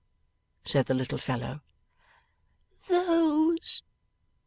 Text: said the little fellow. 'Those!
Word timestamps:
said 0.65 0.87
the 0.87 0.95
little 0.95 1.19
fellow. 1.19 1.61
'Those! 2.89 3.83